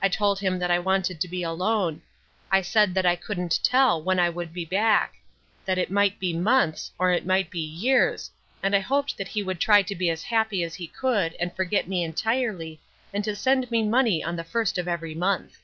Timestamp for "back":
4.64-5.14